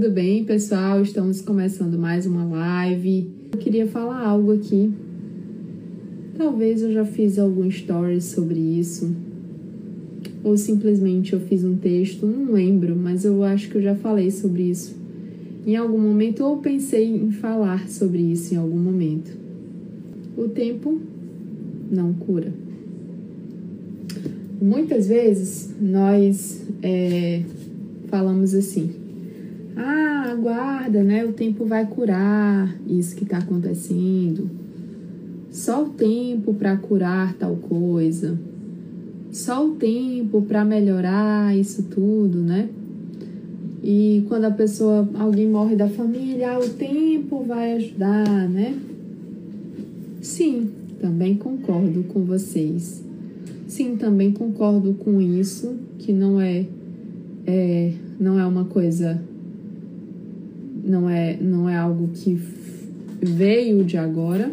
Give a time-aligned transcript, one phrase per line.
[0.00, 1.02] tudo bem, pessoal?
[1.02, 3.30] Estamos começando mais uma live.
[3.52, 4.90] Eu queria falar algo aqui.
[6.38, 9.14] Talvez eu já fiz algum story sobre isso,
[10.42, 14.30] ou simplesmente eu fiz um texto, não lembro, mas eu acho que eu já falei
[14.30, 14.96] sobre isso
[15.66, 19.36] em algum momento, ou pensei em falar sobre isso em algum momento.
[20.34, 20.98] O tempo
[21.90, 22.50] não cura.
[24.62, 27.42] Muitas vezes nós é,
[28.08, 28.99] falamos assim:
[29.80, 31.24] ah, aguarda, né?
[31.24, 34.50] O tempo vai curar isso que está acontecendo.
[35.50, 38.38] Só o tempo para curar tal coisa.
[39.32, 42.68] Só o tempo para melhorar isso tudo, né?
[43.82, 48.78] E quando a pessoa, alguém morre da família, ah, o tempo vai ajudar, né?
[50.20, 50.68] Sim,
[51.00, 53.02] também concordo com vocês.
[53.66, 56.66] Sim, também concordo com isso, que não é,
[57.46, 59.22] é não é uma coisa
[60.90, 62.38] não é não é algo que
[63.22, 64.50] veio de agora,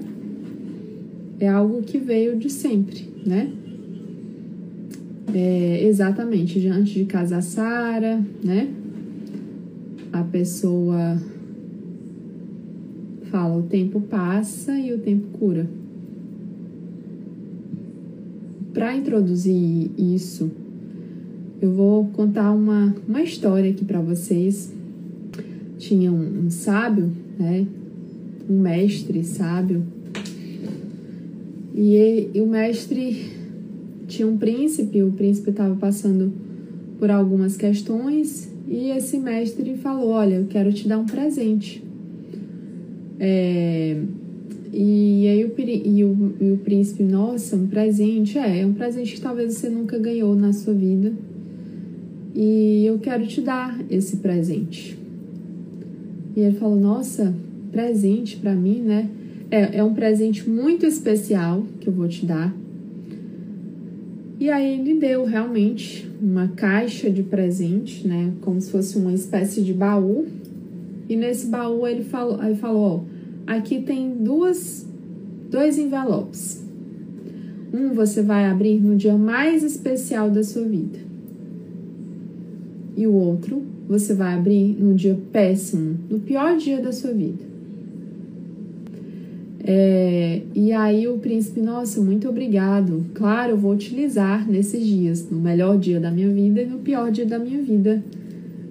[1.39, 3.51] é algo que veio de sempre, né?
[5.33, 8.69] É, exatamente, antes de casar Sara, né?
[10.13, 11.21] A pessoa
[13.29, 15.67] fala, o tempo passa e o tempo cura
[18.77, 20.51] para introduzir isso,
[21.59, 24.71] eu vou contar uma, uma história aqui para vocês.
[25.87, 27.65] Tinha um, um sábio, né?
[28.49, 29.83] Um mestre sábio.
[31.73, 33.31] E, e o mestre
[34.05, 36.33] tinha um príncipe, o príncipe estava passando
[36.99, 41.81] por algumas questões e esse mestre falou: Olha, eu quero te dar um presente.
[43.17, 43.97] É,
[44.73, 49.15] e aí o, e o, e o príncipe, nossa, um presente, é, é um presente
[49.15, 51.13] que talvez você nunca ganhou na sua vida.
[52.35, 55.06] E eu quero te dar esse presente.
[56.37, 57.33] E ele falou, nossa,
[57.71, 59.09] presente para mim, né?
[59.51, 62.55] É, é um presente muito especial que eu vou te dar.
[64.39, 68.31] E aí ele deu realmente uma caixa de presente, né?
[68.41, 70.27] Como se fosse uma espécie de baú.
[71.09, 74.85] E nesse baú ele falou, ele falou, ó, Aqui tem duas,
[75.49, 76.61] dois envelopes.
[77.73, 80.99] Um você vai abrir no dia mais especial da sua vida.
[82.97, 87.45] E o outro você vai abrir no dia péssimo, no pior dia da sua vida.
[89.63, 93.05] É, e aí o príncipe, nossa, muito obrigado.
[93.13, 97.11] Claro, eu vou utilizar nesses dias, no melhor dia da minha vida e no pior
[97.11, 98.03] dia da minha vida,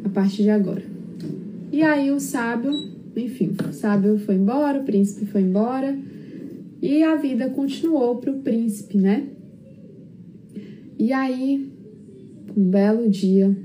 [0.05, 0.83] a partir de agora.
[1.73, 2.71] E aí o sábio
[3.17, 5.97] enfim, o sábio foi embora, o príncipe foi embora
[6.83, 9.27] e a vida continuou para o príncipe, né?
[10.99, 11.71] E aí,
[12.57, 13.57] um belo dia,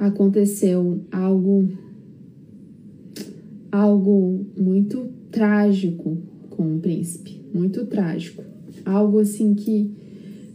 [0.00, 1.68] aconteceu algo
[3.70, 6.18] algo muito trágico
[6.48, 8.42] com o príncipe, muito trágico.
[8.84, 9.92] Algo assim que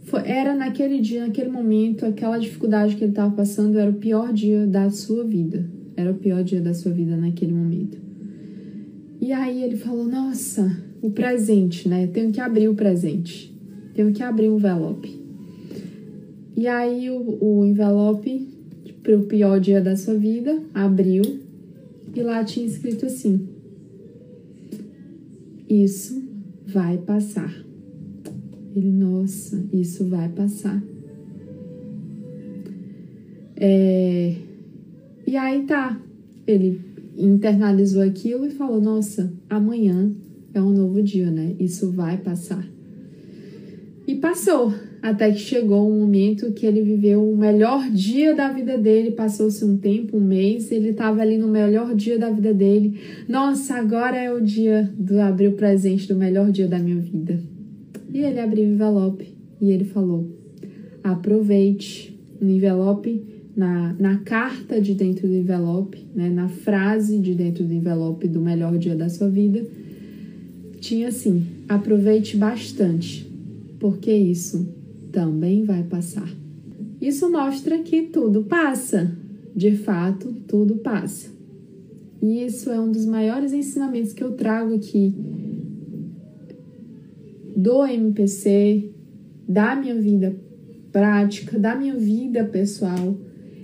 [0.04, 4.34] foi, era naquele dia, naquele momento, aquela dificuldade que ele estava passando era o pior
[4.34, 5.70] dia da sua vida.
[5.96, 7.98] Era o pior dia da sua vida naquele momento.
[9.22, 12.08] E aí ele falou: Nossa, o presente, né?
[12.08, 13.56] Tenho que abrir o presente.
[13.94, 15.24] Tenho que abrir o envelope.
[16.58, 18.55] E aí o, o envelope
[18.94, 21.24] para o pior dia da sua vida abriu
[22.16, 23.48] e lá tinha escrito assim:
[25.70, 26.24] Isso
[26.66, 27.54] vai passar.
[28.76, 30.84] Ele, nossa, isso vai passar.
[33.58, 34.36] É,
[35.26, 36.00] e aí tá,
[36.46, 36.82] ele
[37.18, 40.12] internalizou aquilo e falou: Nossa, amanhã
[40.54, 41.56] é um novo dia, né?
[41.60, 42.66] Isso vai passar.
[44.08, 44.74] E passou,
[45.06, 49.12] até que chegou um momento que ele viveu o melhor dia da vida dele.
[49.12, 53.00] Passou-se um tempo, um mês, ele estava ali no melhor dia da vida dele.
[53.30, 57.40] Nossa, agora é o dia do abrir o presente do melhor dia da minha vida.
[58.12, 59.28] E ele abriu o envelope
[59.62, 60.28] e ele falou:
[61.04, 62.16] Aproveite.
[62.42, 63.24] O envelope
[63.56, 68.42] na, na carta de dentro do envelope, né, na frase de dentro do envelope do
[68.42, 69.64] melhor dia da sua vida,
[70.80, 73.32] tinha assim: aproveite bastante,
[73.80, 74.68] porque isso
[75.16, 76.30] também vai passar.
[77.00, 79.18] Isso mostra que tudo passa,
[79.56, 81.30] de fato, tudo passa.
[82.22, 85.16] E isso é um dos maiores ensinamentos que eu trago aqui
[87.56, 88.90] do MPC,
[89.48, 90.36] da minha vida
[90.92, 93.18] prática, da minha vida pessoal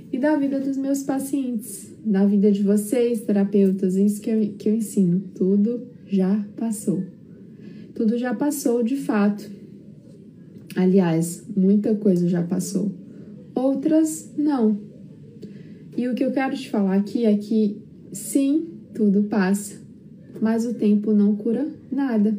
[0.10, 4.70] e da vida dos meus pacientes, da vida de vocês, terapeutas, isso que eu, que
[4.70, 5.22] eu ensino.
[5.36, 7.04] Tudo já passou.
[7.94, 9.61] Tudo já passou de fato.
[10.76, 12.92] Aliás, muita coisa já passou.
[13.54, 14.80] Outras não.
[15.98, 17.82] E o que eu quero te falar aqui é que
[18.12, 19.80] sim, tudo passa,
[20.42, 22.38] mas o tempo não cura nada.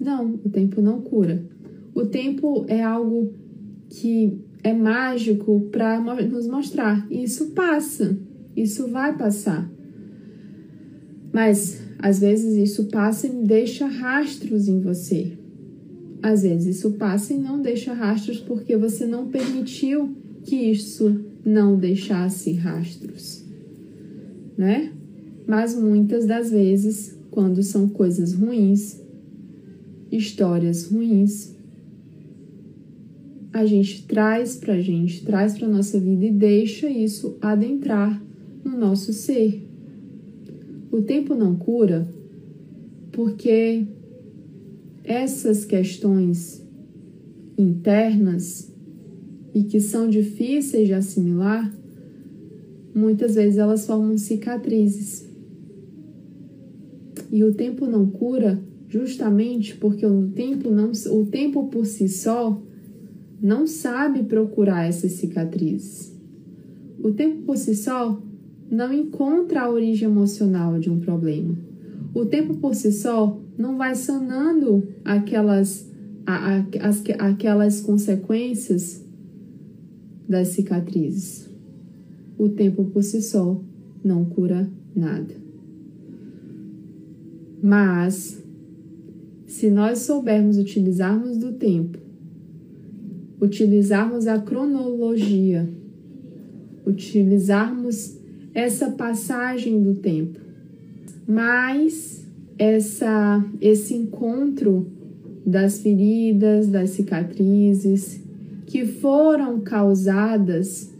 [0.00, 1.44] Não, o tempo não cura.
[1.94, 3.32] O tempo é algo
[3.90, 7.06] que é mágico para nos mostrar.
[7.10, 8.18] Isso passa,
[8.56, 9.70] isso vai passar.
[11.32, 15.37] Mas às vezes isso passa e deixa rastros em você.
[16.22, 21.76] Às vezes isso passa e não deixa rastros porque você não permitiu que isso não
[21.76, 23.44] deixasse rastros,
[24.56, 24.92] né?
[25.46, 29.00] Mas muitas das vezes, quando são coisas ruins,
[30.10, 31.54] histórias ruins,
[33.52, 38.22] a gente traz pra gente, traz pra nossa vida e deixa isso adentrar
[38.64, 39.66] no nosso ser.
[40.90, 42.08] O tempo não cura
[43.12, 43.86] porque
[45.08, 46.62] essas questões
[47.56, 48.70] internas
[49.54, 51.74] e que são difíceis de assimilar,
[52.94, 55.26] muitas vezes elas formam cicatrizes.
[57.32, 62.60] E o tempo não cura justamente porque o tempo não o tempo por si só
[63.40, 66.14] não sabe procurar essas cicatrizes.
[67.02, 68.20] O tempo por si só
[68.70, 71.56] não encontra a origem emocional de um problema.
[72.14, 75.90] O tempo por si só não vai sanando aquelas,
[76.24, 79.04] a, a, as, aquelas consequências
[80.28, 81.50] das cicatrizes.
[82.38, 83.60] O tempo por si só
[84.04, 85.34] não cura nada.
[87.60, 88.40] Mas,
[89.44, 91.98] se nós soubermos utilizarmos do tempo,
[93.40, 95.68] utilizarmos a cronologia,
[96.86, 98.16] utilizarmos
[98.54, 100.38] essa passagem do tempo,
[101.26, 102.27] mas
[102.58, 104.86] essa esse encontro
[105.46, 108.20] das feridas, das cicatrizes
[108.66, 110.92] que foram causadas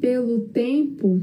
[0.00, 1.20] pelo tempo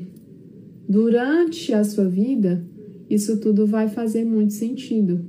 [0.88, 2.62] durante a sua vida,
[3.10, 5.22] isso tudo vai fazer muito sentido.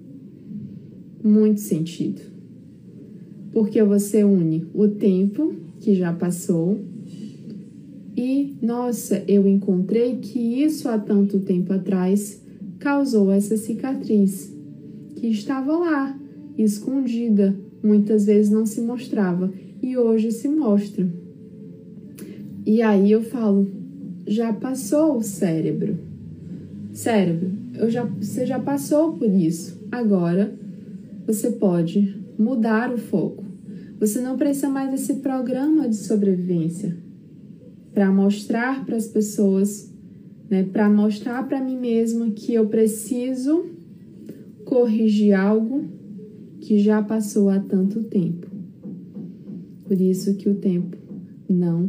[1.22, 2.20] Muito sentido.
[3.52, 6.80] Porque você une o tempo que já passou
[8.16, 12.42] e, nossa, eu encontrei que isso há tanto tempo atrás
[12.78, 14.52] causou essa cicatriz,
[15.16, 16.18] que estava lá,
[16.58, 19.52] escondida, muitas vezes não se mostrava
[19.82, 21.08] e hoje se mostra.
[22.64, 23.68] E aí eu falo,
[24.26, 25.98] já passou o cérebro.
[26.92, 29.80] Cérebro, eu já, você já passou por isso.
[29.90, 30.52] Agora
[31.26, 33.44] você pode mudar o foco.
[33.98, 36.96] Você não precisa mais desse programa de sobrevivência
[37.94, 39.90] para mostrar para as pessoas,
[40.48, 43.66] né, para mostrar para mim mesma que eu preciso
[44.64, 45.84] corrigir algo
[46.60, 48.46] que já passou há tanto tempo.
[49.84, 50.96] Por isso que o tempo
[51.48, 51.88] não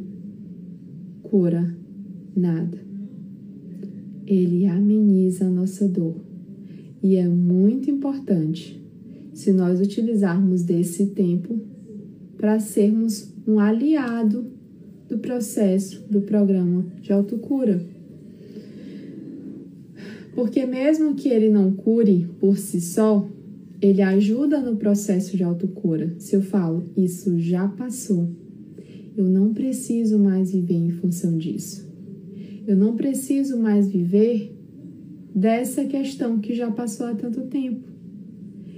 [1.24, 1.76] cura
[2.36, 2.78] nada.
[4.26, 6.16] Ele ameniza a nossa dor.
[7.02, 8.84] E é muito importante
[9.34, 11.60] se nós utilizarmos desse tempo
[12.38, 14.46] para sermos um aliado
[15.08, 17.97] do processo do programa de autocura.
[20.38, 23.28] Porque, mesmo que ele não cure por si só,
[23.82, 26.14] ele ajuda no processo de autocura.
[26.20, 28.30] Se eu falo, isso já passou,
[29.18, 31.92] eu não preciso mais viver em função disso.
[32.68, 34.56] Eu não preciso mais viver
[35.34, 37.90] dessa questão que já passou há tanto tempo.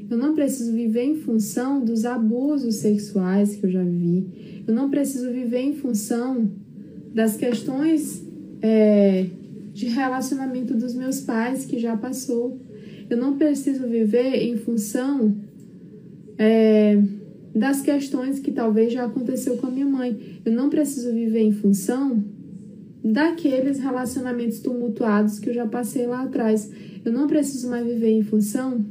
[0.10, 4.64] Eu não preciso viver em função dos abusos sexuais que eu já vivi.
[4.66, 6.50] Eu não preciso viver em função
[7.14, 8.26] das questões
[8.62, 9.26] é,
[9.80, 12.60] de relacionamento dos meus pais que já passou.
[13.10, 15.38] Eu não preciso viver em função
[16.38, 17.02] é,
[17.56, 20.42] das questões que talvez já aconteceu com a minha mãe.
[20.44, 22.22] Eu não preciso viver em função
[23.02, 26.70] daqueles relacionamentos tumultuados que eu já passei lá atrás.
[27.06, 28.86] Eu não preciso mais viver em função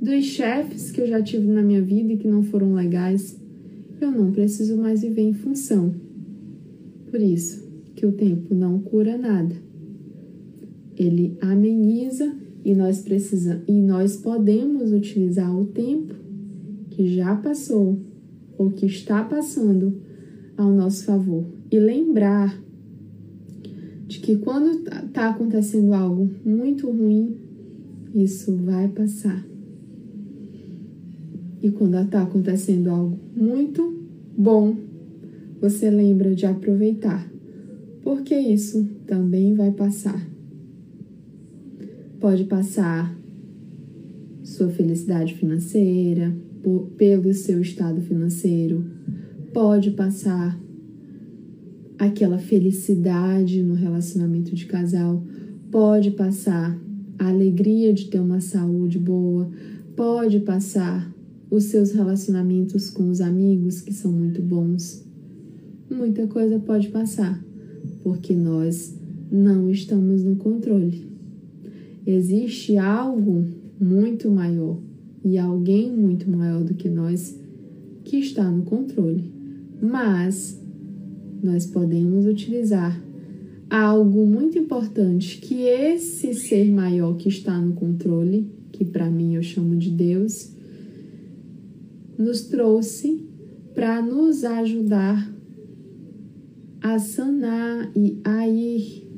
[0.00, 3.40] dos chefes que eu já tive na minha vida e que não foram legais,
[4.00, 5.94] eu não preciso mais viver em função.
[7.08, 7.71] Por isso
[8.02, 9.54] que o tempo não cura nada.
[10.96, 16.12] Ele ameniza e nós precisamos e nós podemos utilizar o tempo
[16.90, 18.00] que já passou
[18.58, 20.00] ou que está passando
[20.56, 22.60] ao nosso favor e lembrar
[24.08, 27.36] de que quando está acontecendo algo muito ruim,
[28.12, 29.46] isso vai passar.
[31.62, 33.96] E quando está acontecendo algo muito
[34.36, 34.74] bom,
[35.60, 37.31] você lembra de aproveitar,
[38.02, 40.20] porque isso também vai passar.
[42.20, 43.16] Pode passar
[44.42, 48.84] sua felicidade financeira, por, pelo seu estado financeiro,
[49.52, 50.58] pode passar
[51.98, 55.22] aquela felicidade no relacionamento de casal,
[55.70, 56.78] pode passar
[57.18, 59.50] a alegria de ter uma saúde boa,
[59.94, 61.12] pode passar
[61.50, 65.04] os seus relacionamentos com os amigos que são muito bons.
[65.90, 67.42] Muita coisa pode passar,
[68.02, 68.94] porque nós
[69.30, 71.06] não estamos no controle.
[72.06, 73.46] Existe algo
[73.80, 74.78] muito maior
[75.24, 77.38] e alguém muito maior do que nós
[78.04, 79.32] que está no controle.
[79.80, 80.60] Mas
[81.42, 83.00] nós podemos utilizar
[83.70, 89.42] algo muito importante que esse ser maior que está no controle, que para mim eu
[89.42, 90.52] chamo de Deus,
[92.18, 93.24] nos trouxe
[93.74, 95.32] para nos ajudar
[96.82, 99.08] a sanar e a ir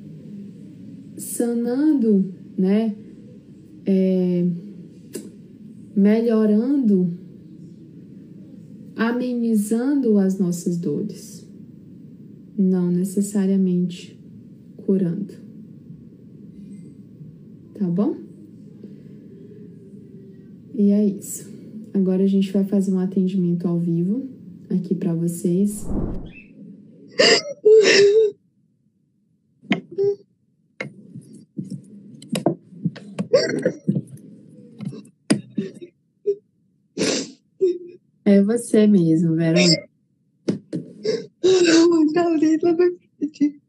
[1.17, 2.95] sanando, né?
[3.87, 4.47] É,
[5.97, 7.13] melhorando,
[8.97, 11.47] amenizando as nossas dores,
[12.57, 14.19] não necessariamente
[14.77, 15.35] curando.
[17.75, 18.17] Tá bom?
[20.75, 21.53] E é isso.
[21.93, 24.29] Agora a gente vai fazer um atendimento ao vivo
[24.69, 25.87] aqui para vocês.
[38.27, 39.89] É você mesmo, Verônica.
[42.15, 43.61] Dalila, não acredito.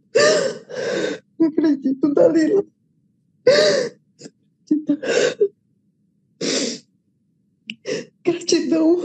[1.38, 2.66] Não acredito, Dalila.
[8.24, 8.98] Gratidão.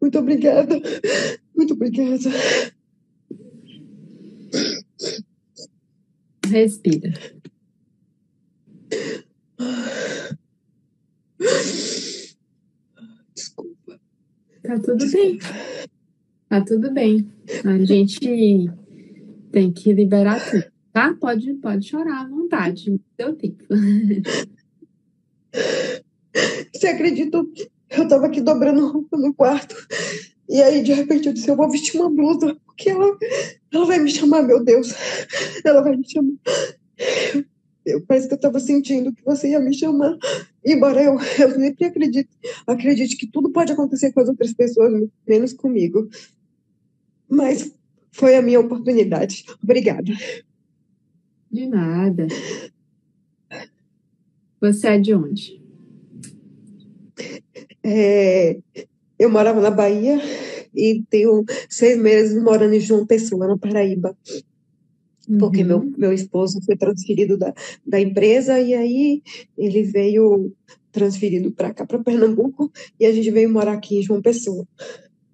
[0.00, 0.80] Muito obrigada.
[1.56, 2.30] Muito obrigada.
[6.54, 7.12] Respira.
[13.34, 14.00] Desculpa.
[14.62, 15.38] Tá tudo bem.
[16.48, 17.28] Tá tudo bem.
[17.64, 18.20] A gente
[19.50, 21.12] tem que liberar tudo, tá?
[21.20, 23.00] Pode, pode chorar à vontade.
[23.18, 23.64] Deu tempo.
[26.72, 27.44] Você acredita?
[27.90, 29.74] Eu tava aqui dobrando roupa no quarto.
[30.48, 33.16] E aí, de repente, eu disse: Eu vou vestir uma blusa, porque ela,
[33.72, 34.92] ela vai me chamar, meu Deus.
[35.64, 36.34] Ela vai me chamar.
[37.86, 40.16] Eu, parece que eu estava sentindo que você ia me chamar.
[40.64, 42.30] Embora eu, eu sempre acredite,
[42.66, 46.08] acredite que tudo pode acontecer com as outras pessoas, menos comigo.
[47.28, 47.72] Mas
[48.10, 49.44] foi a minha oportunidade.
[49.62, 50.12] Obrigada.
[51.50, 52.26] De nada.
[54.60, 55.62] Você é de onde?
[57.82, 58.58] É,
[59.18, 60.18] eu morava na Bahia
[60.74, 64.16] e tenho seis meses morando em João Pessoa, na Paraíba.
[65.38, 65.68] Porque Uhum.
[65.68, 67.54] meu, meu esposo foi transferido da,
[67.86, 69.22] da empresa e aí
[69.56, 70.52] ele veio
[70.92, 74.66] transferido para cá, para Pernambuco, e a gente veio morar aqui em João Pessoa.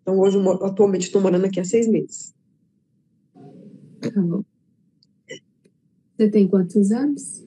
[0.01, 2.33] Então, hoje, atualmente, estou morando aqui há seis meses.
[4.01, 4.43] Tá bom.
[6.17, 7.45] Você tem quantos anos?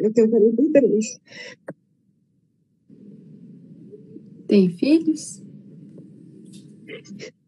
[0.00, 1.20] Eu tenho 43.
[4.46, 5.42] Tem filhos?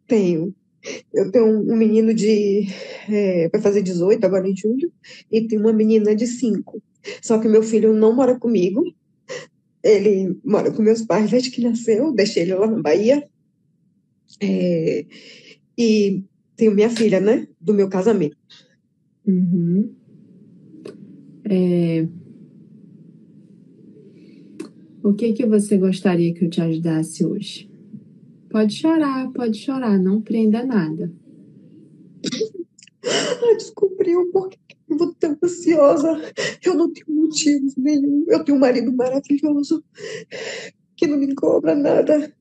[0.06, 0.54] Tenho.
[1.12, 2.66] Eu tenho um menino de.
[3.08, 4.90] É, vai fazer 18 agora em julho,
[5.30, 6.82] e tenho uma menina de 5.
[7.22, 8.84] Só que meu filho não mora comigo.
[9.82, 13.24] Ele mora com meus pais desde que nasceu, deixei ele lá na Bahia.
[14.42, 15.06] É,
[15.76, 16.22] e
[16.56, 17.46] tenho minha filha, né?
[17.60, 18.36] Do meu casamento.
[19.26, 19.94] Uhum.
[21.44, 22.06] É,
[25.02, 27.69] O que que você gostaria que eu te ajudasse hoje?
[28.50, 31.12] Pode chorar, pode chorar, não prenda nada.
[33.56, 36.20] Descobri o porquê que eu vou tão ansiosa.
[36.64, 38.24] Eu não tenho motivos nenhum.
[38.28, 39.84] Eu tenho um marido maravilhoso
[40.96, 42.32] que não me cobra nada.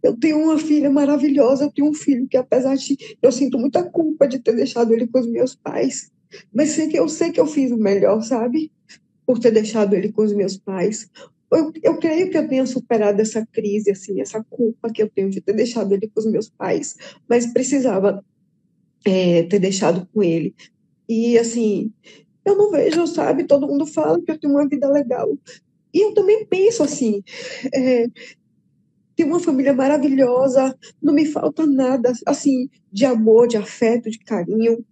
[0.00, 1.64] Eu tenho uma filha maravilhosa.
[1.64, 2.96] Eu tenho um filho que, apesar de.
[3.20, 6.12] Eu sinto muita culpa de ter deixado ele com os meus pais.
[6.54, 8.70] Mas sei que eu sei que eu fiz o melhor, sabe?
[9.26, 11.10] Por ter deixado ele com os meus pais.
[11.52, 15.30] Eu, eu creio que eu tenha superado essa crise, assim, essa culpa que eu tenho
[15.30, 16.96] de ter deixado ele com os meus pais.
[17.28, 18.24] Mas precisava
[19.04, 20.54] é, ter deixado com ele.
[21.08, 21.92] E assim,
[22.44, 23.44] eu não vejo, sabe?
[23.44, 25.28] Todo mundo fala que eu tenho uma vida legal.
[25.92, 27.22] E eu também penso assim,
[27.74, 28.06] é,
[29.14, 34.84] tenho uma família maravilhosa, não me falta nada, assim, de amor, de afeto, de carinho,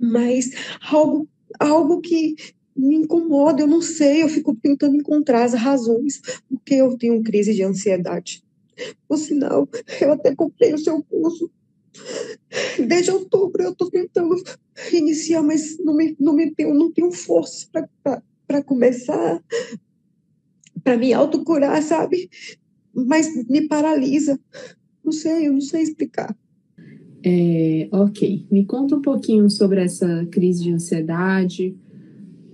[0.00, 0.50] mas
[0.88, 2.36] algo, algo que
[2.78, 7.52] me incomoda, eu não sei, eu fico tentando encontrar as razões porque eu tenho crise
[7.52, 8.42] de ansiedade.
[9.08, 9.68] Por sinal,
[10.00, 11.50] eu até comprei o seu curso.
[12.86, 14.36] Desde outubro eu estou tentando
[14.92, 17.66] iniciar, mas não, me, não, me tenho, não tenho força
[18.46, 19.42] para começar,
[20.84, 22.30] para me autocurar, sabe?
[22.94, 24.38] Mas me paralisa.
[25.04, 26.36] Não sei, eu não sei explicar.
[27.24, 31.76] É, ok, me conta um pouquinho sobre essa crise de ansiedade.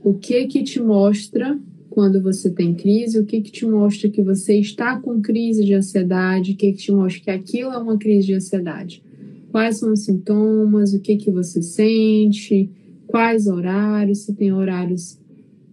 [0.05, 1.59] O que que te mostra
[1.89, 3.19] quando você tem crise?
[3.19, 6.53] O que que te mostra que você está com crise de ansiedade?
[6.53, 9.03] O que que te mostra que aquilo é uma crise de ansiedade?
[9.51, 10.93] Quais são os sintomas?
[10.93, 12.69] O que que você sente?
[13.07, 14.27] Quais horários?
[14.27, 15.19] Se tem horários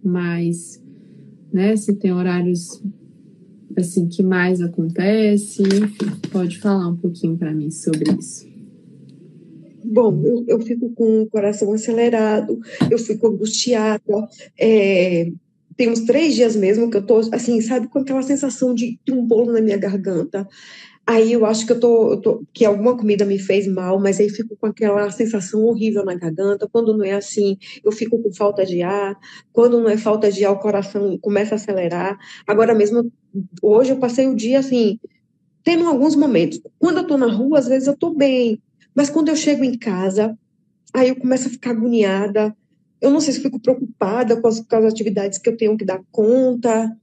[0.02, 0.82] mais,
[1.52, 1.76] né?
[1.76, 2.82] Se tem horários
[3.76, 8.51] assim que mais acontece, enfim, pode falar um pouquinho para mim sobre isso.
[9.92, 12.58] Bom, eu, eu fico com o coração acelerado,
[12.90, 14.26] eu fico angustiada.
[14.58, 15.30] É,
[15.76, 19.12] tem uns três dias mesmo que eu tô, assim, sabe, com aquela sensação de, de
[19.12, 20.48] um bolo na minha garganta.
[21.06, 24.18] Aí eu acho que eu tô, eu tô, que alguma comida me fez mal, mas
[24.18, 26.66] aí fico com aquela sensação horrível na garganta.
[26.72, 29.14] Quando não é assim, eu fico com falta de ar.
[29.52, 32.18] Quando não é falta de ar, o coração começa a acelerar.
[32.46, 33.12] Agora mesmo,
[33.60, 34.98] hoje eu passei o dia assim,
[35.62, 36.62] tendo alguns momentos.
[36.78, 38.58] Quando eu tô na rua, às vezes eu tô bem,
[38.94, 40.38] mas quando eu chego em casa,
[40.92, 42.54] aí eu começo a ficar agoniada.
[43.00, 45.84] Eu não sei se fico preocupada com as, com as atividades que eu tenho que
[45.84, 46.96] dar conta.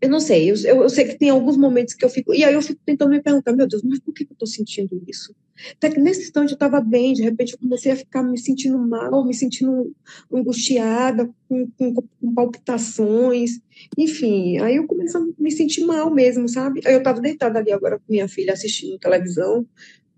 [0.00, 2.34] Eu não sei, eu, eu, sei que tem alguns momentos que eu fico.
[2.34, 5.02] E aí eu fico tentando me perguntar, meu Deus, mas por que eu estou sentindo
[5.08, 5.34] isso?
[5.72, 8.76] Até que nesse instante eu estava bem, de repente eu comecei a ficar me sentindo
[8.76, 9.94] mal, me sentindo
[10.30, 13.60] angustiada, com, com, com palpitações,
[13.96, 14.58] enfim.
[14.58, 16.82] Aí eu comecei a me sentir mal mesmo, sabe?
[16.84, 19.66] Aí eu estava deitada ali agora com minha filha assistindo televisão,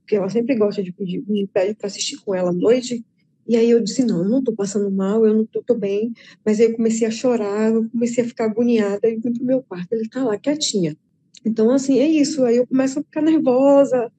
[0.06, 3.04] porque ela sempre gosta de pedir, me pede para assistir com ela à noite.
[3.44, 6.12] E aí eu disse, não, eu não estou passando mal, eu não estou bem.
[6.44, 9.62] Mas aí eu comecei a chorar, eu comecei a ficar agoniada e fui pro meu
[9.64, 10.96] quarto, ele está lá quietinha.
[11.44, 12.44] Então, assim, é isso.
[12.44, 14.12] Aí eu começo a ficar nervosa,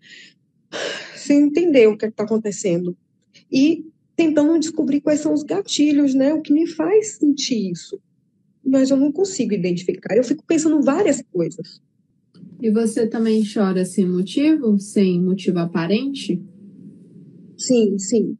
[1.15, 2.96] sem entender o que é está acontecendo.
[3.50, 6.34] E tentando descobrir quais são os gatilhos, né?
[6.34, 7.98] O que me faz sentir isso.
[8.62, 10.17] Mas eu não consigo identificar.
[10.17, 11.82] Eu fico pensando várias coisas.
[12.62, 14.79] E você também chora sem motivo?
[14.79, 16.42] Sem motivo aparente?
[17.58, 18.38] Sim, sim.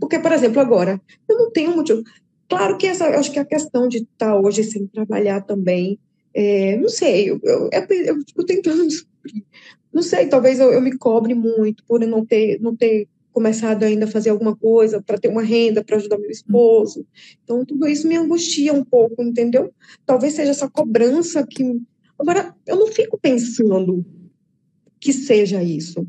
[0.00, 2.02] Porque, por exemplo, agora, eu não tenho motivo.
[2.48, 5.98] Claro que essa, acho que a questão de estar hoje sem trabalhar também,
[6.32, 9.44] é, não sei, eu, eu, eu, fico tentando descobrir.
[9.92, 14.04] Não sei, talvez eu, eu, me cobre muito por não ter, não ter começado ainda
[14.04, 17.06] a fazer alguma coisa para ter uma renda para ajudar meu esposo.
[17.44, 19.72] Então, tudo isso me angustia um pouco, entendeu?
[20.06, 21.80] Talvez seja essa cobrança que.
[22.18, 24.04] Agora, eu não fico pensando
[25.00, 26.06] que seja isso.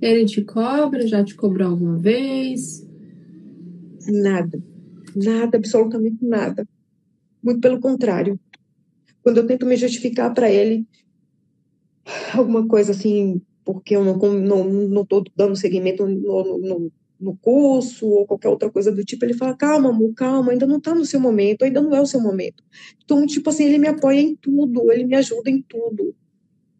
[0.00, 1.06] Ele te cobra?
[1.06, 2.86] Já te cobrou alguma vez?
[4.06, 4.62] Nada.
[5.14, 6.66] Nada, absolutamente nada.
[7.42, 8.38] Muito pelo contrário.
[9.22, 10.86] Quando eu tento me justificar para ele
[12.34, 15.06] alguma coisa assim, porque eu não estou não, não
[15.36, 19.90] dando seguimento no, no, no, curso ou qualquer outra coisa do tipo, ele fala: calma,
[19.90, 22.62] amor, calma, ainda não está no seu momento, ainda não é o seu momento.
[23.04, 26.14] Então, tipo assim, ele me apoia em tudo, ele me ajuda em tudo.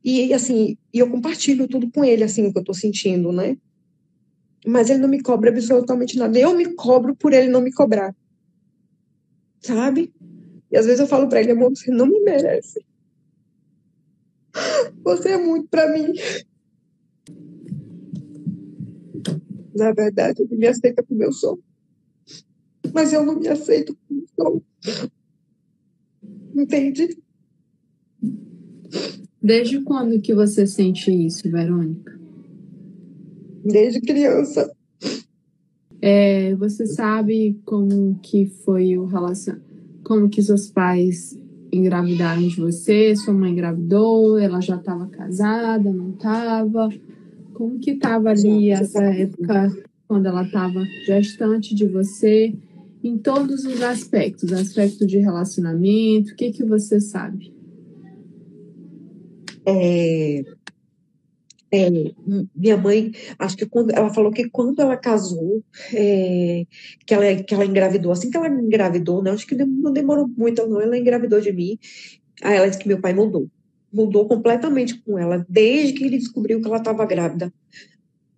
[0.04, 3.58] E, assim, e eu compartilho tudo com ele, assim, o que eu tô sentindo, né?
[4.66, 6.38] Mas ele não me cobra absolutamente nada.
[6.38, 8.14] Eu me cobro por ele não me cobrar.
[9.60, 10.12] Sabe?
[10.70, 12.84] E às vezes eu falo para ele, amor, você não me merece.
[15.04, 16.12] Você é muito para mim.
[19.78, 21.58] Na verdade, ele me aceita como eu sou.
[22.92, 24.62] Mas eu não me aceito como sou.
[26.54, 27.16] Entende?
[29.40, 32.18] Desde quando que você sente isso, Verônica?
[33.64, 34.70] Desde criança.
[36.02, 39.56] É, você sabe como que foi o relacion...
[40.02, 41.38] como que seus pais
[41.72, 43.14] engravidaram de você?
[43.14, 44.38] Sua mãe engravidou?
[44.38, 45.92] Ela já estava casada?
[45.92, 46.88] Não estava?
[47.58, 52.54] Como que estava ali essa época quando ela estava gestante de você?
[53.02, 57.52] Em todos os aspectos, aspecto de relacionamento, o que que você sabe?
[59.66, 60.44] É,
[61.72, 61.90] é,
[62.54, 65.60] minha mãe, acho que quando ela falou que quando ela casou,
[65.92, 66.64] é,
[67.04, 70.64] que, ela, que ela engravidou, assim que ela engravidou, né, acho que não demorou muito,
[70.64, 71.76] não, ela engravidou de mim.
[72.40, 73.50] Aí ela disse que meu pai mudou,
[73.92, 77.52] mudou completamente com ela, desde que ele descobriu que ela estava grávida.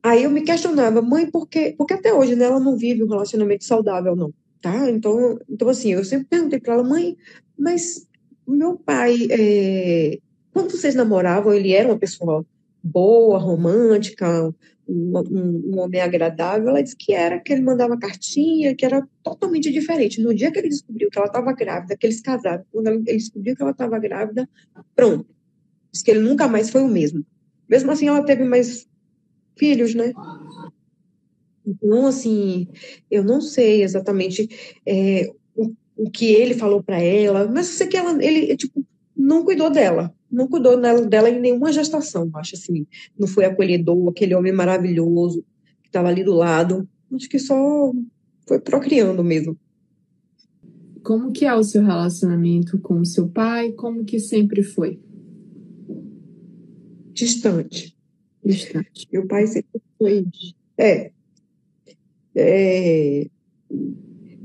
[0.02, 1.74] Aí eu me questionava, mãe, por quê?
[1.76, 4.90] Porque até hoje né, ela não vive um relacionamento saudável, não, tá?
[4.90, 7.16] Então, então assim, eu sempre perguntei para ela, mãe,
[7.58, 8.06] mas
[8.46, 10.18] meu pai é,
[10.52, 12.44] quando vocês namoravam, ele era uma pessoa
[12.82, 14.48] boa, romântica,
[14.88, 16.68] um, um, um, homem agradável.
[16.68, 20.20] Ela disse que era, que ele mandava cartinha, que era totalmente diferente.
[20.20, 23.54] No dia que ele descobriu que ela estava grávida, que eles casaram, quando ele descobriu
[23.54, 24.48] que ela estava grávida,
[24.94, 25.26] pronto.
[25.92, 27.24] Disse que ele nunca mais foi o mesmo.
[27.68, 28.88] Mesmo assim, ela teve mais
[29.57, 30.12] filhos, né?
[31.66, 32.68] Então, assim,
[33.11, 34.48] eu não sei exatamente
[34.87, 38.85] é, o, o que ele falou para ela, mas eu sei que ela, ele, tipo,
[39.16, 42.87] não cuidou dela não cuidou dela em nenhuma gestação, acho assim.
[43.18, 45.44] Não foi acolhedor, aquele homem maravilhoso
[45.83, 46.88] que estava ali do lado.
[47.12, 47.92] Acho que só
[48.46, 49.59] foi procriando mesmo.
[51.03, 53.72] Como que é o seu relacionamento com o seu pai?
[53.72, 55.00] Como que sempre foi?
[57.12, 57.96] Distante.
[58.44, 59.08] Distante.
[59.12, 60.26] Meu pai sempre foi.
[60.78, 61.10] É.
[62.34, 63.26] é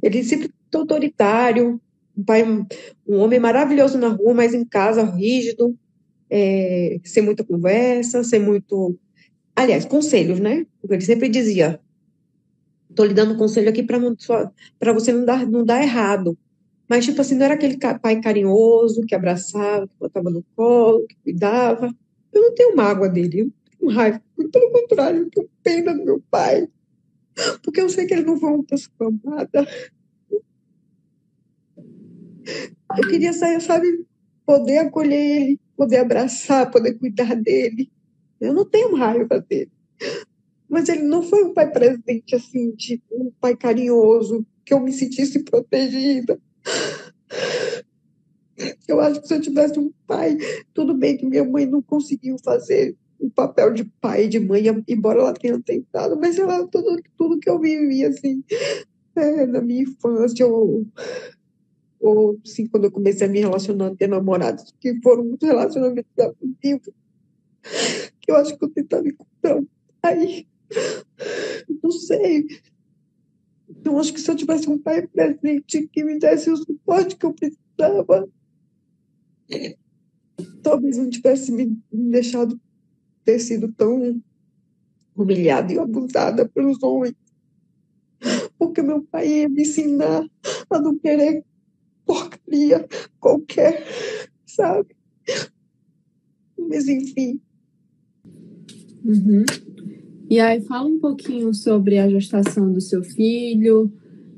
[0.01, 1.81] ele sempre foi autoritário,
[2.17, 2.43] um pai,
[3.07, 5.75] um homem maravilhoso na rua, mas em casa rígido,
[6.29, 8.97] é, sem muita conversa, sem muito.
[9.55, 10.65] Aliás, conselhos, né?
[10.81, 11.79] Porque ele sempre dizia:
[12.89, 16.37] estou lhe dando conselho aqui para você não dar, não dar errado.
[16.87, 21.15] Mas, tipo assim, não era aquele pai carinhoso, que abraçava, que botava no colo, que
[21.23, 21.91] cuidava.
[22.35, 24.21] Eu não tenho mágoa dele, eu tenho raiva.
[24.51, 26.67] Pelo contrário, eu tenho pena do meu pai.
[27.63, 29.65] Porque eu sei que ele não foi uma pessoa amada.
[32.97, 34.05] Eu queria sabe,
[34.45, 37.89] poder acolher ele, poder abraçar, poder cuidar dele.
[38.39, 39.71] Eu não tenho raiva dele.
[40.69, 44.91] Mas ele não foi um pai presente, assim, tipo, um pai carinhoso, que eu me
[44.91, 46.39] sentisse protegida.
[48.87, 50.37] Eu acho que se eu tivesse um pai,
[50.73, 54.63] tudo bem que minha mãe não conseguiu fazer o papel de pai e de mãe,
[54.87, 58.43] embora ela tenha tentado, mas lá, tudo, tudo que eu vivi, assim,
[59.15, 60.85] é, na minha infância, ou,
[61.99, 66.89] ou assim, quando eu comecei a me relacionar, ter namorados, que foram muitos relacionamentos afetivos,
[68.21, 69.67] que eu acho que eu tentava encontrar um
[70.01, 70.45] pai,
[71.81, 72.45] não sei,
[73.69, 77.25] então, acho que se eu tivesse um pai presente que me desse o suporte que
[77.25, 78.27] eu precisava,
[80.61, 82.59] talvez não tivesse me deixado
[83.23, 84.21] ter sido tão
[85.15, 87.15] humilhada e abusada pelos homens.
[88.57, 90.27] Porque meu pai ia me ensinar
[90.69, 91.43] a não querer
[92.05, 92.87] porcaria
[93.19, 93.83] qualquer,
[94.45, 94.95] sabe?
[96.57, 97.39] Mas enfim.
[99.03, 99.45] Uhum.
[100.29, 103.91] E aí fala um pouquinho sobre a gestação do seu filho,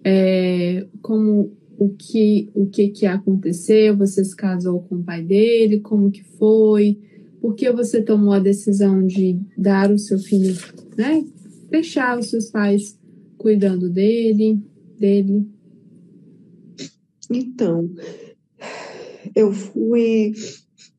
[0.04, 5.80] é, como o que o que que aconteceu, você se casou com o pai dele,
[5.80, 7.00] como que foi,
[7.40, 10.56] por que você tomou a decisão de dar o seu filho,
[10.98, 11.24] né,
[11.70, 12.98] deixar os seus pais
[13.38, 14.60] cuidando dele,
[15.00, 15.48] dele?
[17.30, 17.90] Então,
[19.36, 20.34] eu fui,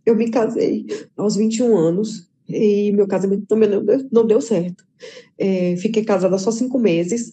[0.06, 0.86] eu me casei
[1.16, 4.84] aos 21 anos e meu casamento também não deu, não deu certo.
[5.36, 7.32] É, fiquei casada só cinco meses,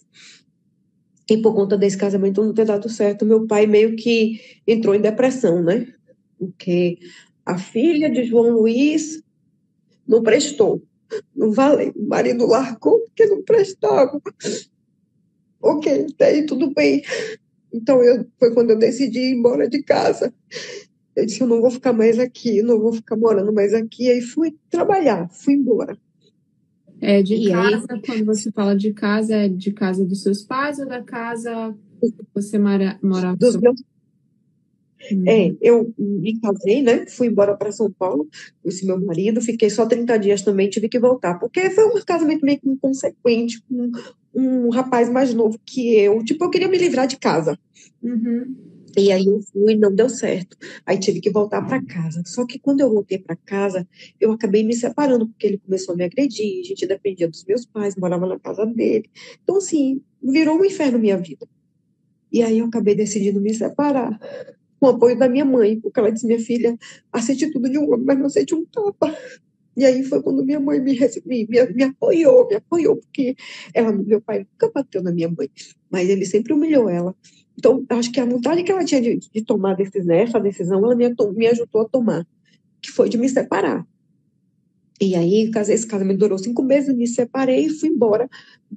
[1.28, 5.00] e por conta desse casamento não ter dado certo, meu pai meio que entrou em
[5.00, 5.86] depressão, né?
[6.38, 6.98] Porque
[7.44, 9.22] a filha de João Luiz
[10.06, 10.82] não prestou,
[11.34, 11.92] não valeu.
[11.96, 14.20] O marido largou porque não prestava.
[15.60, 17.02] Ok, daí tudo bem.
[17.72, 20.32] Então eu, foi quando eu decidi ir embora de casa.
[21.14, 24.10] Eu disse, eu não vou ficar mais aqui, não vou ficar morando mais aqui.
[24.10, 25.98] Aí fui trabalhar, fui embora.
[27.00, 28.00] É, de e casa, aí...
[28.00, 32.12] quando você fala de casa, é de casa dos seus pais ou da casa que
[32.34, 33.36] você mora, morava?
[33.36, 33.80] Dos meus...
[35.12, 35.24] Hum.
[35.26, 37.06] É, eu me casei, né?
[37.06, 38.26] Fui embora para São Paulo,
[38.64, 42.44] esse meu marido, fiquei só 30 dias também, tive que voltar, porque foi um casamento
[42.44, 43.92] meio que inconsequente, com
[44.34, 46.24] um rapaz mais novo que eu.
[46.24, 47.58] Tipo, eu queria me livrar de casa.
[48.02, 48.75] Uhum.
[48.96, 50.56] E aí eu fui, não deu certo.
[50.86, 52.22] Aí tive que voltar para casa.
[52.24, 53.86] Só que quando eu voltei para casa,
[54.18, 57.66] eu acabei me separando, porque ele começou a me agredir, a gente dependia dos meus
[57.66, 59.10] pais, morava na casa dele.
[59.42, 61.46] Então, assim, virou um inferno minha vida.
[62.32, 64.18] E aí eu acabei decidindo me separar,
[64.80, 66.76] com o apoio da minha mãe, porque ela disse, minha filha,
[67.12, 69.14] aceite tudo de um homem, mas não aceite um tapa.
[69.76, 73.36] E aí foi quando minha mãe me, me, me, apoiou, me apoiou, porque
[73.74, 75.50] ela, meu pai nunca bateu na minha mãe,
[75.90, 77.14] mas ele sempre humilhou ela.
[77.58, 80.94] Então, acho que a vontade que ela tinha de, de tomar decisão, essa decisão, ela
[80.94, 82.26] me, me ajudou a tomar,
[82.82, 83.86] que foi de me separar.
[85.00, 88.28] E aí, esse casamento durou cinco meses, me separei e fui embora,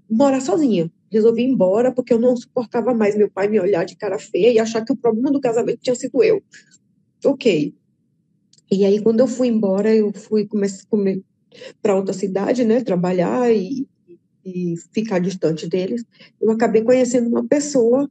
[0.09, 0.91] morar sozinha.
[1.11, 4.51] Resolvi ir embora porque eu não suportava mais meu pai me olhar de cara feia
[4.51, 6.41] e achar que o problema do casamento tinha sido eu.
[7.25, 7.73] Ok.
[8.71, 10.47] E aí, quando eu fui embora, eu fui
[11.81, 13.87] para outra cidade, né, trabalhar e,
[14.45, 16.03] e ficar distante deles.
[16.39, 18.09] Eu acabei conhecendo uma pessoa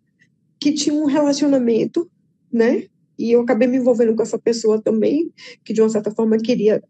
[0.61, 2.11] que tinha um relacionamento,
[2.53, 2.87] né?
[3.19, 5.33] E eu acabei me envolvendo com essa pessoa também,
[5.65, 6.83] que de uma certa forma queria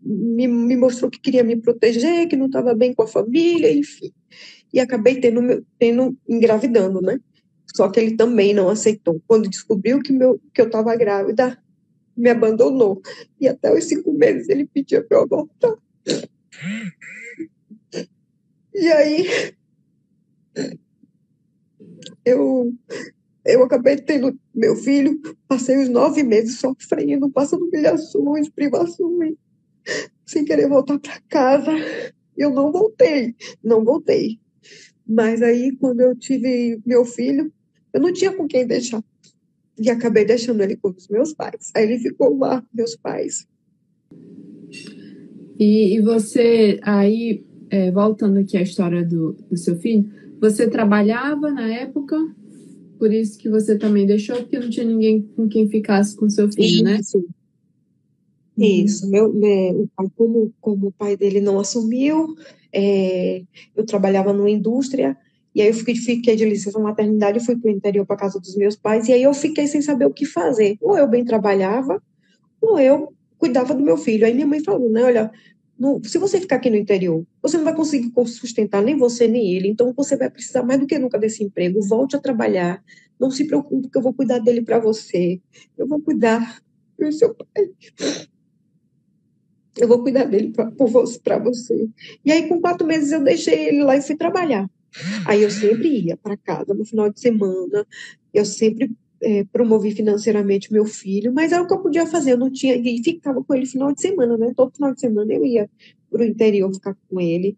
[0.00, 4.12] me, me mostrou que queria me proteger, que não estava bem com a família, enfim.
[4.72, 7.18] E acabei tendo, tendo engravidando, né?
[7.74, 9.20] Só que ele também não aceitou.
[9.26, 11.58] Quando descobriu que, meu, que eu estava grávida,
[12.16, 13.00] me abandonou.
[13.40, 15.74] E até os cinco meses ele pedia para eu abortar.
[18.74, 19.26] E aí
[22.28, 22.72] eu
[23.48, 29.34] eu acabei tendo meu filho, passei os nove meses sofrendo, passando humilhações, privações,
[30.26, 31.70] sem querer voltar para casa.
[32.36, 34.38] Eu não voltei, não voltei.
[35.06, 37.50] Mas aí, quando eu tive meu filho,
[37.94, 39.02] eu não tinha com quem deixar.
[39.78, 41.70] E acabei deixando ele com os meus pais.
[41.74, 43.46] Aí ele ficou lá, meus pais.
[45.58, 51.50] E, e você, aí, é, voltando aqui à história do, do seu filho, você trabalhava
[51.50, 52.16] na época?
[52.98, 56.50] Por isso que você também deixou, porque não tinha ninguém com quem ficasse com seu
[56.50, 56.98] filho, né?
[57.00, 57.18] Isso.
[57.18, 58.66] né?
[58.66, 59.08] Isso.
[59.08, 62.34] Meu, meu, o pai, como, como o pai dele não assumiu,
[62.72, 63.42] é,
[63.76, 65.16] eu trabalhava numa indústria,
[65.54, 68.56] e aí eu fiquei, fiquei de licença maternidade, fui para o interior para casa dos
[68.56, 70.76] meus pais, e aí eu fiquei sem saber o que fazer.
[70.80, 72.02] Ou eu bem trabalhava,
[72.60, 74.26] ou eu cuidava do meu filho.
[74.26, 75.30] Aí minha mãe falou, né, olha,
[75.78, 79.54] no, se você ficar aqui no interior, você não vai conseguir sustentar nem você nem
[79.54, 81.80] ele, então você vai precisar mais do que nunca desse emprego.
[81.80, 82.82] Volte a trabalhar,
[83.18, 85.40] não se preocupe que eu vou cuidar dele para você.
[85.76, 86.60] Eu vou cuidar
[86.98, 87.70] do seu pai.
[89.76, 91.88] Eu vou cuidar dele para você.
[92.24, 94.68] E aí, com quatro meses, eu deixei ele lá e fui trabalhar.
[95.26, 97.86] Aí eu sempre ia para casa no final de semana,
[98.34, 98.90] eu sempre
[99.22, 102.76] é, promovi financeiramente meu filho, mas era o que eu podia fazer, eu não tinha,
[102.76, 104.52] e ficava com ele final de semana, né?
[104.56, 105.70] Todo final de semana eu ia
[106.10, 107.56] para o interior ficar com ele.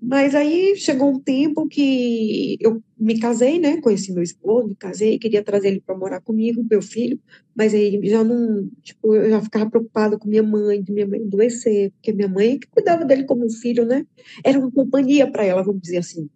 [0.00, 3.80] Mas aí chegou um tempo que eu me casei, né?
[3.80, 7.18] Conheci meu esposo, me casei, queria trazer ele para morar comigo, meu filho,
[7.54, 11.20] mas aí já não, tipo, eu já ficava preocupada com minha mãe, de minha mãe
[11.20, 14.06] adoecer, porque minha mãe que cuidava dele como um filho, né?
[14.44, 16.30] Era uma companhia para ela, vamos dizer assim.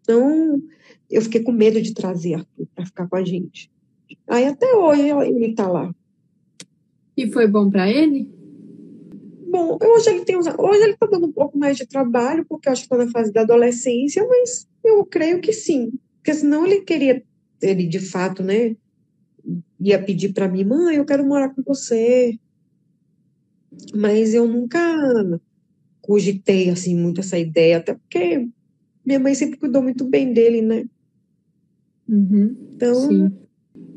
[0.00, 0.60] Então,
[1.12, 3.70] eu fiquei com medo de trazer Arthur para ficar com a gente.
[4.26, 5.94] Aí até hoje ele está lá.
[7.16, 8.30] E foi bom para ele?
[9.48, 10.48] Bom, hoje ele tem hoje
[10.82, 13.30] ele está dando um pouco mais de trabalho, porque eu acho que está na fase
[13.30, 15.92] da adolescência, mas eu creio que sim.
[16.16, 17.22] Porque senão ele queria,
[17.60, 18.74] ele de fato, né,
[19.78, 22.38] ia pedir para mim, mãe, eu quero morar com você.
[23.94, 24.80] Mas eu nunca
[26.00, 28.48] cogitei assim muito essa ideia, até porque
[29.04, 30.86] minha mãe sempre cuidou muito bem dele, né?
[32.08, 32.94] Uhum, então.
[32.94, 33.32] Sim.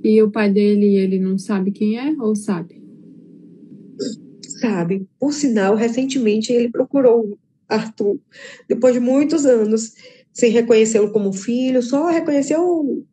[0.03, 2.81] E o pai dele, ele não sabe quem é ou sabe?
[4.61, 5.07] Sabe.
[5.19, 7.37] Por sinal, recentemente ele procurou
[7.67, 8.19] Arthur,
[8.69, 9.93] depois de muitos anos,
[10.31, 13.05] sem reconhecê-lo como filho, só reconheceu.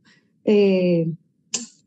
[0.44, 1.06] É,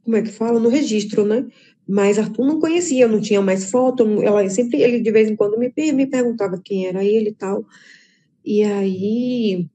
[0.04, 0.60] como é que fala?
[0.60, 1.46] No registro, né?
[1.88, 4.04] Mas Arthur não conhecia, não tinha mais foto.
[4.24, 7.64] Ela sempre, ele de vez em quando me, me perguntava quem era ele e tal.
[8.44, 9.68] E aí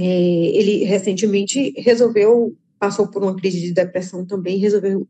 [0.00, 5.06] ele recentemente resolveu, passou por uma crise de depressão também, resolveu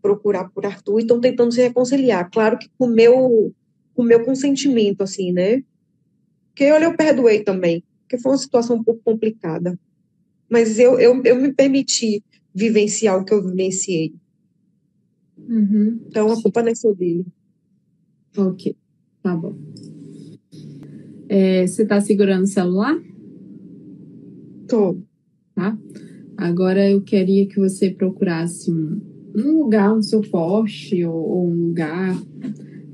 [0.00, 2.30] procurar por Arthur e estão tentando se reconciliar.
[2.30, 3.52] Claro que com o meu,
[3.94, 5.62] com meu consentimento, assim, né?
[6.48, 9.78] Porque eu, eu perdoei também, porque foi uma situação um pouco complicada.
[10.48, 12.22] Mas eu, eu, eu me permiti
[12.54, 14.12] vivenciar o que eu vivenciei.
[15.38, 16.00] Uhum.
[16.06, 17.24] Então a culpa não é só dele.
[18.36, 18.76] Ok,
[19.22, 19.56] tá bom.
[21.28, 22.96] É, você está segurando o celular?
[24.70, 24.96] Tô.
[25.54, 25.76] Tá?
[26.36, 29.00] Agora eu queria que você procurasse um,
[29.36, 32.16] um lugar, um suporte ou, ou um lugar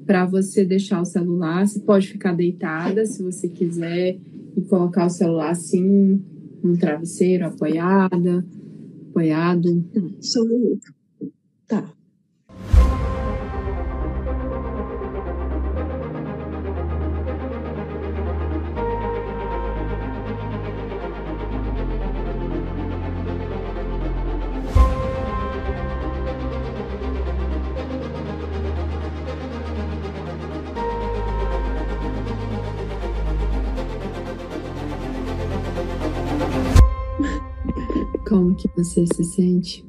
[0.06, 1.66] para você deixar o celular.
[1.66, 4.18] Você pode ficar deitada se você quiser
[4.56, 6.22] e colocar o celular assim,
[6.62, 8.44] no travesseiro, apoiada,
[9.10, 9.84] apoiado.
[10.20, 10.78] Só um.
[11.68, 11.92] Tá.
[38.56, 39.84] Que você se sente?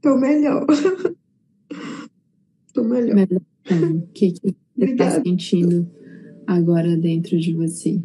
[0.00, 0.66] Tô melhor.
[2.72, 3.14] Tô melhor.
[3.14, 3.40] melhor.
[3.64, 5.90] Então, o que, que você está sentindo
[6.46, 8.02] agora dentro de você?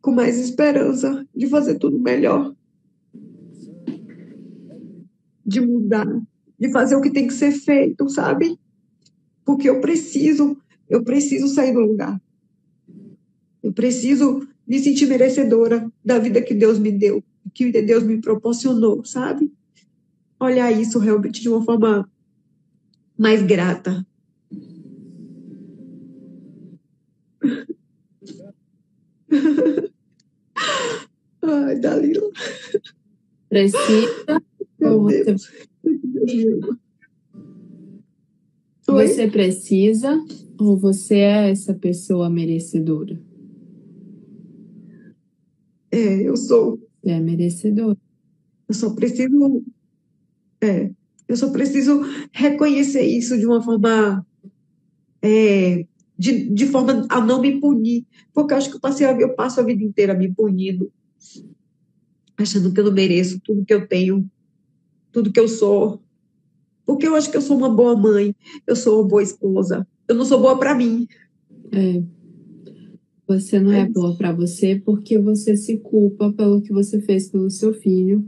[0.00, 2.54] Com mais esperança de fazer tudo melhor.
[5.44, 6.06] De mudar.
[6.58, 8.58] De fazer o que tem que ser feito, sabe?
[9.44, 10.56] Porque eu preciso,
[10.88, 12.20] eu preciso sair do lugar.
[13.62, 19.04] Eu preciso me sentir merecedora da vida que Deus me deu, que Deus me proporcionou,
[19.04, 19.52] sabe?
[20.40, 22.10] Olhar isso realmente de uma forma
[23.18, 24.06] mais grata.
[31.42, 32.30] Ai, Dalila.
[33.50, 34.42] Precisa.
[38.86, 40.18] Você precisa
[40.58, 43.31] ou você é essa pessoa merecedora?
[45.92, 46.80] É, eu sou.
[47.04, 47.96] É merecedor.
[48.66, 49.62] Eu só preciso.
[50.60, 50.90] É,
[51.28, 52.00] eu só preciso
[52.32, 54.26] reconhecer isso de uma forma.
[55.20, 55.84] É,
[56.18, 58.06] de, de forma a não me punir.
[58.32, 60.90] Porque eu acho que eu, passei a, eu passo a vida inteira me punindo,
[62.36, 64.28] achando que eu não mereço tudo que eu tenho,
[65.12, 66.02] tudo que eu sou.
[66.86, 68.34] Porque eu acho que eu sou uma boa mãe,
[68.66, 69.86] eu sou uma boa esposa.
[70.08, 71.06] Eu não sou boa para mim.
[71.70, 72.02] É.
[73.26, 77.50] Você não é boa para você porque você se culpa pelo que você fez pelo
[77.50, 78.24] seu filho.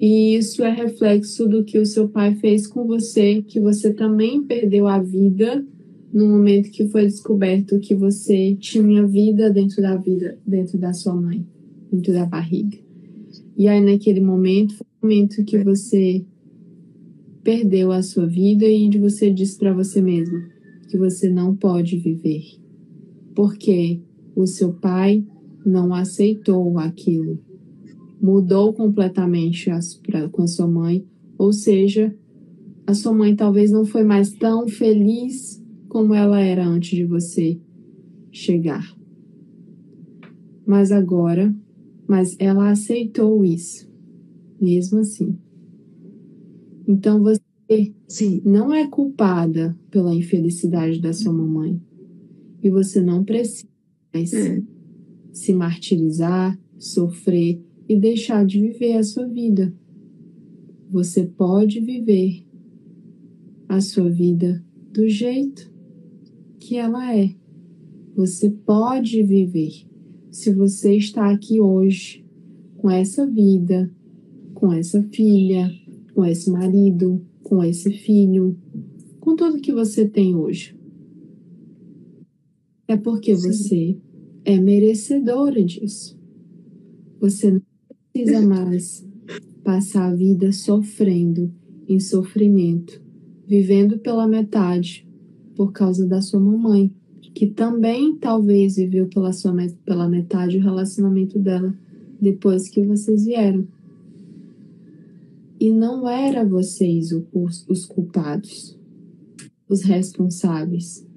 [0.00, 4.42] E isso é reflexo do que o seu pai fez com você, que você também
[4.42, 5.64] perdeu a vida
[6.12, 11.14] no momento que foi descoberto que você tinha vida dentro da vida, dentro da sua
[11.14, 11.46] mãe,
[11.92, 12.78] dentro da barriga.
[13.56, 16.24] E aí naquele momento foi o momento que você
[17.42, 20.38] perdeu a sua vida e você disse para você mesmo
[20.88, 22.42] que você não pode viver.
[23.38, 24.02] Porque
[24.34, 25.24] o seu pai
[25.64, 27.38] não aceitou aquilo.
[28.20, 31.06] Mudou completamente as, pra, com a sua mãe,
[31.38, 32.12] ou seja,
[32.84, 37.60] a sua mãe talvez não foi mais tão feliz como ela era antes de você
[38.32, 38.92] chegar.
[40.66, 41.54] Mas agora,
[42.08, 43.88] mas ela aceitou isso,
[44.60, 45.38] mesmo assim.
[46.88, 48.42] Então você Sim.
[48.44, 51.80] não é culpada pela infelicidade da sua mamãe.
[52.62, 53.68] E você não precisa
[54.12, 54.62] mais é.
[55.32, 59.74] se martirizar, sofrer e deixar de viver a sua vida.
[60.90, 62.44] Você pode viver
[63.68, 65.70] a sua vida do jeito
[66.58, 67.34] que ela é.
[68.16, 69.86] Você pode viver.
[70.30, 72.24] Se você está aqui hoje
[72.76, 73.90] com essa vida,
[74.54, 75.70] com essa filha,
[76.14, 78.56] com esse marido, com esse filho,
[79.20, 80.77] com tudo que você tem hoje.
[82.88, 83.52] É porque Sim.
[83.52, 83.96] você
[84.46, 86.18] é merecedora disso.
[87.20, 87.62] Você não
[88.10, 89.06] precisa mais
[89.62, 91.52] passar a vida sofrendo,
[91.86, 93.02] em sofrimento,
[93.46, 95.06] vivendo pela metade
[95.54, 96.90] por causa da sua mamãe,
[97.34, 101.74] que também talvez viveu pela, sua, pela metade o relacionamento dela
[102.20, 103.66] depois que vocês vieram.
[105.60, 108.78] E não era vocês os, os culpados,
[109.68, 111.07] os responsáveis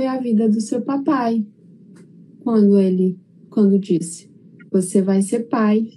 [0.00, 1.44] foi a vida do seu papai.
[2.42, 3.18] Quando ele,
[3.50, 4.30] quando disse,
[4.72, 5.90] você vai ser pai.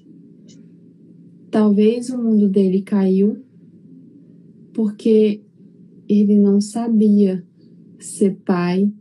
[1.49, 3.37] Talvez o mundo dele caiu
[4.73, 5.41] porque
[6.09, 7.47] ele não sabia
[7.97, 8.91] ser pai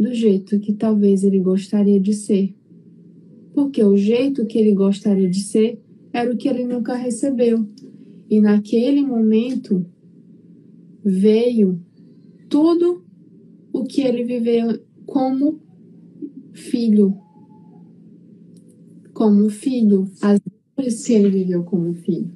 [0.00, 2.56] do jeito que talvez ele gostaria de ser.
[3.52, 5.78] Porque o jeito que ele gostaria de ser
[6.14, 7.68] era o que ele nunca recebeu.
[8.30, 9.84] E naquele momento
[11.04, 11.78] veio
[12.48, 13.03] tudo
[13.74, 15.60] o que ele viveu como
[16.52, 17.18] filho.
[19.12, 20.40] Como filho, as
[20.76, 22.30] dores que ele viveu como filho.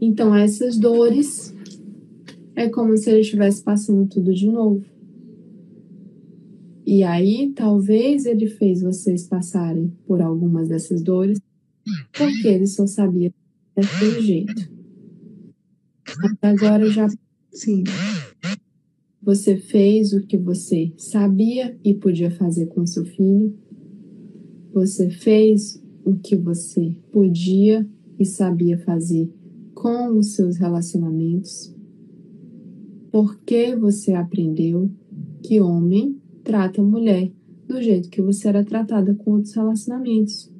[0.00, 1.54] Então, essas dores
[2.56, 4.84] é como se ele estivesse passando tudo de novo.
[6.84, 11.40] E aí, talvez ele fez vocês passarem por algumas dessas dores,
[12.12, 13.32] porque ele só sabia
[13.74, 14.70] daquele jeito.
[16.42, 17.08] agora já.
[17.52, 17.84] Sim.
[19.26, 23.52] Você fez o que você sabia e podia fazer com seu filho.
[24.72, 27.84] Você fez o que você podia
[28.20, 29.28] e sabia fazer
[29.74, 31.74] com os seus relacionamentos.
[33.10, 34.88] Porque você aprendeu
[35.42, 37.32] que homem trata mulher
[37.66, 40.52] do jeito que você era tratada com outros relacionamentos.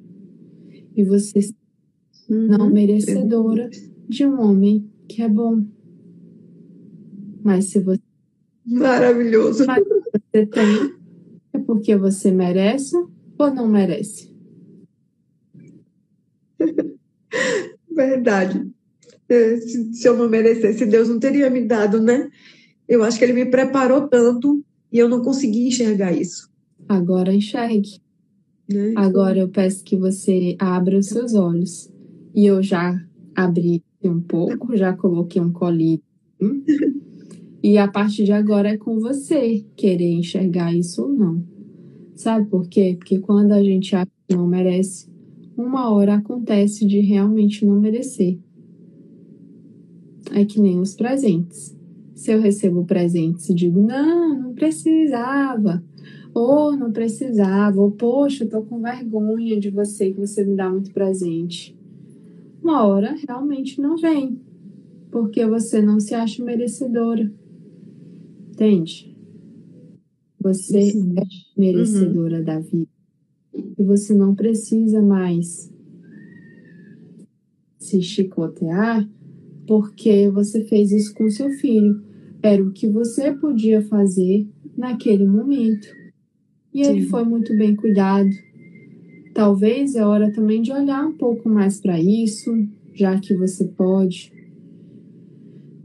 [0.96, 1.38] E você
[2.28, 2.48] uhum.
[2.48, 3.70] não merecedora
[4.08, 5.64] de um homem que é bom.
[7.44, 8.05] Mas se você
[8.66, 9.64] Maravilhoso.
[9.66, 10.96] Mas você tem
[11.56, 12.96] é porque você merece
[13.38, 14.34] ou não merece?
[17.90, 18.70] Verdade.
[19.28, 22.28] É, se eu não merecesse, Deus não teria me dado, né?
[22.86, 24.62] Eu acho que Ele me preparou tanto
[24.92, 26.50] e eu não consegui enxergar isso.
[26.88, 28.00] Agora enxergue.
[28.68, 28.92] Né?
[28.96, 31.90] Agora eu peço que você abra os seus olhos.
[32.34, 33.02] E eu já
[33.34, 36.02] abri um pouco, já coloquei um colinho.
[37.62, 41.42] E a partir de agora é com você querer enxergar isso ou não.
[42.14, 42.96] Sabe por quê?
[42.98, 45.08] Porque quando a gente acha que não merece,
[45.56, 48.38] uma hora acontece de realmente não merecer.
[50.32, 51.76] É que nem os presentes.
[52.14, 55.84] Se eu recebo presentes e digo, não, não precisava,
[56.34, 60.70] ou não precisava, ou poxa, eu tô com vergonha de você que você me dá
[60.70, 61.76] muito presente.
[62.62, 64.38] Uma hora realmente não vem,
[65.10, 67.32] porque você não se acha merecedora.
[68.56, 69.14] Entende?
[70.40, 71.14] Você Sim.
[71.18, 71.22] é
[71.60, 72.44] merecedora uhum.
[72.44, 72.88] da vida.
[73.52, 75.70] E você não precisa mais
[77.78, 79.06] se chicotear
[79.66, 82.02] porque você fez isso com seu filho.
[82.42, 85.88] Era o que você podia fazer naquele momento.
[86.72, 86.90] E Sim.
[86.92, 88.30] ele foi muito bem cuidado.
[89.34, 92.50] Talvez é hora também de olhar um pouco mais para isso,
[92.94, 94.32] já que você pode.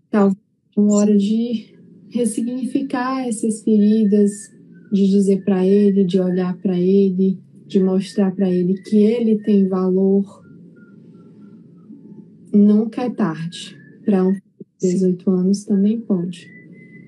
[0.09, 0.37] Talvez
[0.77, 1.80] é hora de
[2.11, 4.31] ressignificar essas feridas,
[4.91, 9.67] de dizer para ele, de olhar para ele, de mostrar para ele que ele tem
[9.67, 10.45] valor.
[12.53, 13.77] Nunca é tarde.
[14.05, 14.35] Para um
[14.81, 16.49] 18 anos também pode.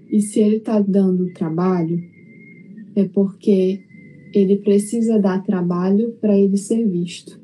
[0.09, 1.99] E se ele está dando trabalho,
[2.95, 3.83] é porque
[4.33, 7.41] ele precisa dar trabalho para ele ser visto.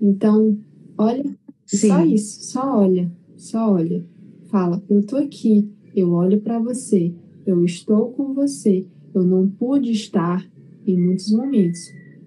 [0.00, 0.58] Então,
[0.96, 1.24] olha,
[1.66, 1.88] Sim.
[1.88, 4.04] só isso, só olha, só olha.
[4.46, 5.70] Fala, eu tô aqui,
[6.00, 7.14] eu olho para você,
[7.46, 8.86] eu estou com você.
[9.14, 10.48] Eu não pude estar
[10.86, 11.80] em muitos momentos,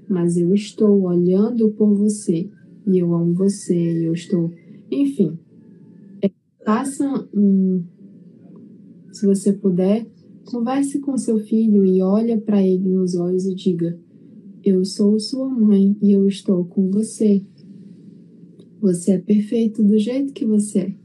[0.08, 2.50] mas eu estou olhando por você
[2.86, 4.52] e eu amo você, e eu estou,
[4.92, 5.38] enfim.
[6.22, 6.30] É,
[6.66, 7.84] faça um
[9.14, 10.08] se você puder,
[10.46, 13.98] converse com seu filho e olha para ele nos olhos e diga:
[14.64, 17.44] Eu sou sua mãe e eu estou com você.
[18.82, 21.03] Você é perfeito do jeito que você é.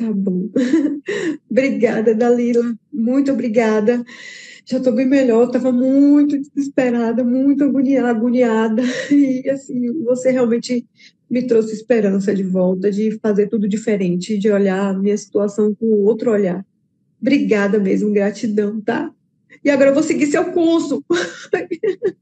[0.00, 0.48] Tá bom.
[1.50, 2.74] obrigada, Dalila.
[2.90, 4.02] Muito obrigada.
[4.64, 5.46] Já estou bem melhor.
[5.46, 8.82] Estava muito desesperada, muito agoniada.
[9.12, 10.86] E, assim, você realmente
[11.28, 15.86] me trouxe esperança de volta, de fazer tudo diferente, de olhar a minha situação com
[16.04, 16.64] outro olhar.
[17.20, 19.12] Obrigada mesmo, gratidão, tá?
[19.62, 21.04] E agora eu vou seguir seu curso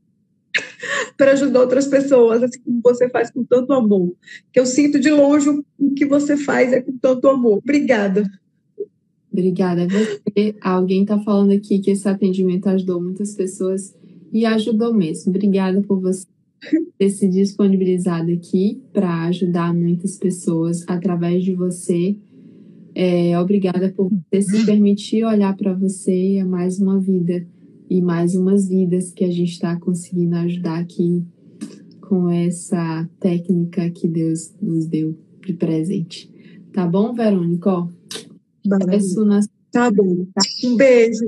[1.19, 4.14] para ajudar outras pessoas, assim como você faz com tanto amor.
[4.53, 7.59] Que eu sinto de longe o que você faz é com tanto amor.
[7.59, 8.23] Obrigada.
[9.31, 10.55] Obrigada a você.
[10.61, 13.95] Alguém está falando aqui que esse atendimento ajudou muitas pessoas
[14.33, 15.31] e ajudou mesmo.
[15.31, 16.25] Obrigada por você
[16.97, 22.16] ter se disponibilizado aqui para ajudar muitas pessoas através de você.
[22.95, 27.47] É, obrigada por você se permitir olhar para você é mais uma vida
[27.89, 31.24] e mais umas vidas que a gente está conseguindo ajudar aqui
[32.01, 36.30] com essa técnica que Deus nos deu de presente.
[36.72, 37.89] Tá bom, Verônica?
[39.70, 40.26] Tá bom.
[40.64, 41.24] Um beijo.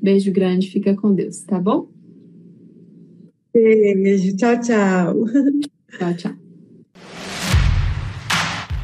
[0.00, 1.88] Beijo grande, fica com Deus, tá bom?
[3.52, 5.24] Beijo, tchau, tchau.
[5.98, 6.43] Tchau, tchau.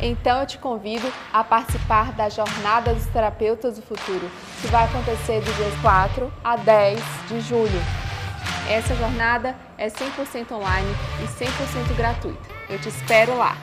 [0.02, 4.30] Então eu te convido a participar da Jornada dos Terapeutas do Futuro,
[4.60, 7.80] que vai acontecer do dia 4 a 10 de julho.
[8.68, 10.88] Essa jornada é 100% online
[11.22, 12.48] e 100% gratuita.
[12.68, 13.56] Eu te espero lá.